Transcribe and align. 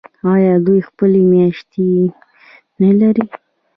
آیا 0.33 0.53
دوی 0.65 0.79
خپلې 0.89 1.21
میاشتې 1.31 1.87
نلري؟ 2.81 3.25